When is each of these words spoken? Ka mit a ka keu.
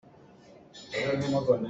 Ka 0.91 1.11
mit 1.19 1.23
a 1.25 1.29
ka 1.33 1.39
keu. 1.45 1.57